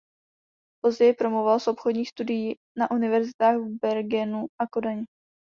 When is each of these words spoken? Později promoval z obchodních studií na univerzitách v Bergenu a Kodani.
Později 0.83 1.13
promoval 1.13 1.59
z 1.59 1.67
obchodních 1.67 2.09
studií 2.09 2.55
na 2.77 2.91
univerzitách 2.91 3.57
v 3.57 3.79
Bergenu 3.81 4.45
a 4.61 4.67
Kodani. 4.67 5.05